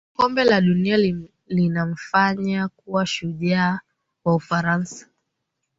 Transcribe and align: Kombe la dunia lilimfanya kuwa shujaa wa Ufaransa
Kombe 0.13 0.43
la 0.43 0.61
dunia 0.61 0.97
lilimfanya 1.47 2.67
kuwa 2.67 3.05
shujaa 3.05 3.79
wa 4.23 4.35
Ufaransa 4.35 5.05